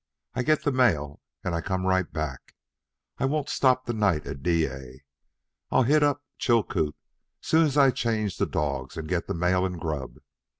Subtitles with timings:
[0.33, 2.55] I get the mail and I come right back.
[3.19, 5.01] I won't stop the night at Dyea.
[5.69, 6.95] I'll hit up Chilcoot
[7.39, 10.17] soon as I change the dogs and get the mail and grub.